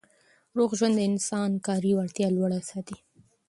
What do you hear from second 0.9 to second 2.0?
د انسان کاري